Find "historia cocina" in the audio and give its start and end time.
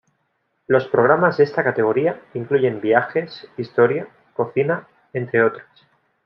3.55-4.87